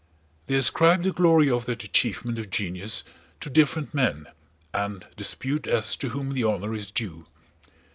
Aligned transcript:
They 0.47 0.55
ascribe 0.55 1.03
the 1.03 1.11
glory 1.13 1.47
of 1.51 1.67
that 1.67 1.83
achievement 1.83 2.39
of 2.39 2.49
genius 2.49 3.03
to 3.39 3.51
different 3.51 3.93
men 3.93 4.25
and 4.73 5.05
dispute 5.15 5.67
as 5.67 5.95
to 5.97 6.09
whom 6.09 6.33
the 6.33 6.43
honor 6.43 6.73
is 6.73 6.89
due. 6.89 7.27